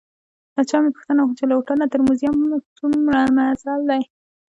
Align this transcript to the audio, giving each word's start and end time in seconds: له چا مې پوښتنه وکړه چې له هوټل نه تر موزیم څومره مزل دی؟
له 0.55 0.61
چا 0.69 0.77
مې 0.83 0.89
پوښتنه 0.95 1.21
وکړه 1.21 1.35
چې 1.39 1.43
له 1.49 1.53
هوټل 1.57 1.77
نه 1.81 1.87
تر 1.93 1.99
موزیم 2.05 2.35
څومره 2.77 3.19
مزل 3.35 3.81
دی؟ 3.89 4.01